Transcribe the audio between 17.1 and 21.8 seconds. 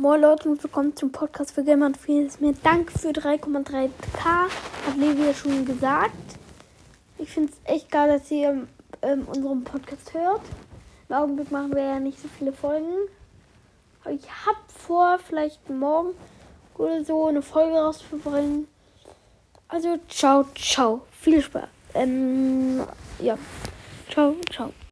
eine Folge rauszubringen. Also ciao, ciao. Viel Spaß.